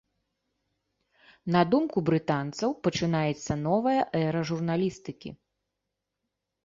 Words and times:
На 1.55 1.61
думку 1.73 1.97
брытанцаў, 2.07 2.69
пачынаецца 2.87 3.53
новая 3.67 4.01
эра 4.25 4.41
журналістыкі. 4.51 5.29